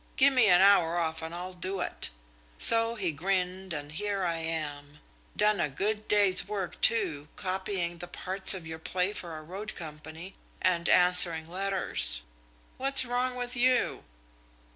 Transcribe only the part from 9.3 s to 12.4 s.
a road company, and answering letters.